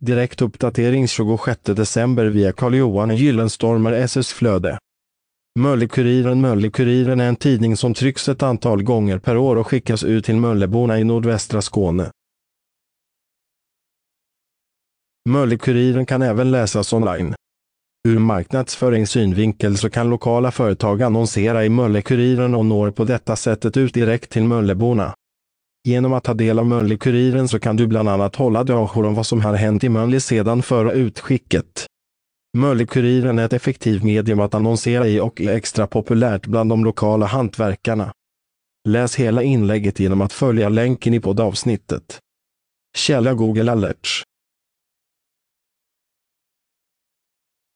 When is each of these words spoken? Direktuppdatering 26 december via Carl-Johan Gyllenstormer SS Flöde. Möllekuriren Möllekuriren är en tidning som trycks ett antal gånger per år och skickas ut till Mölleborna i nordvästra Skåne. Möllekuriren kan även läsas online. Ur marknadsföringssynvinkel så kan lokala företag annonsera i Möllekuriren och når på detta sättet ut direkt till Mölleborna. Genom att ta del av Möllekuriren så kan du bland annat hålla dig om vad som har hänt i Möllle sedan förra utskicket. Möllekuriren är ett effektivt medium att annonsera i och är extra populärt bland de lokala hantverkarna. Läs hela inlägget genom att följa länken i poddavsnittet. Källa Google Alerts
Direktuppdatering 0.00 1.08
26 1.08 1.60
december 1.64 2.26
via 2.26 2.52
Carl-Johan 2.52 3.16
Gyllenstormer 3.16 3.92
SS 3.92 4.32
Flöde. 4.32 4.78
Möllekuriren 5.58 6.40
Möllekuriren 6.40 7.20
är 7.20 7.28
en 7.28 7.36
tidning 7.36 7.76
som 7.76 7.94
trycks 7.94 8.28
ett 8.28 8.42
antal 8.42 8.82
gånger 8.82 9.18
per 9.18 9.36
år 9.36 9.56
och 9.56 9.66
skickas 9.66 10.04
ut 10.04 10.24
till 10.24 10.36
Mölleborna 10.36 10.98
i 10.98 11.04
nordvästra 11.04 11.62
Skåne. 11.62 12.10
Möllekuriren 15.28 16.06
kan 16.06 16.22
även 16.22 16.50
läsas 16.50 16.92
online. 16.92 17.34
Ur 18.08 18.18
marknadsföringssynvinkel 18.18 19.76
så 19.76 19.90
kan 19.90 20.10
lokala 20.10 20.50
företag 20.50 21.02
annonsera 21.02 21.64
i 21.64 21.68
Möllekuriren 21.68 22.54
och 22.54 22.66
når 22.66 22.90
på 22.90 23.04
detta 23.04 23.36
sättet 23.36 23.76
ut 23.76 23.94
direkt 23.94 24.30
till 24.30 24.44
Mölleborna. 24.44 25.14
Genom 25.88 26.12
att 26.12 26.24
ta 26.24 26.34
del 26.34 26.58
av 26.58 26.66
Möllekuriren 26.66 27.48
så 27.48 27.58
kan 27.58 27.76
du 27.76 27.86
bland 27.86 28.08
annat 28.08 28.36
hålla 28.36 28.64
dig 28.64 28.76
om 28.76 29.14
vad 29.14 29.26
som 29.26 29.40
har 29.40 29.54
hänt 29.54 29.84
i 29.84 29.88
Möllle 29.88 30.20
sedan 30.20 30.62
förra 30.62 30.92
utskicket. 30.92 31.86
Möllekuriren 32.58 33.38
är 33.38 33.44
ett 33.44 33.52
effektivt 33.52 34.02
medium 34.02 34.40
att 34.40 34.54
annonsera 34.54 35.06
i 35.06 35.20
och 35.20 35.40
är 35.40 35.54
extra 35.54 35.86
populärt 35.86 36.46
bland 36.46 36.70
de 36.70 36.84
lokala 36.84 37.26
hantverkarna. 37.26 38.12
Läs 38.88 39.16
hela 39.16 39.42
inlägget 39.42 40.00
genom 40.00 40.20
att 40.20 40.32
följa 40.32 40.68
länken 40.68 41.14
i 41.14 41.20
poddavsnittet. 41.20 42.18
Källa 42.96 43.34
Google 43.34 43.72
Alerts 43.72 44.22